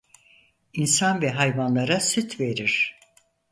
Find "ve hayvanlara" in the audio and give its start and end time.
1.21-1.99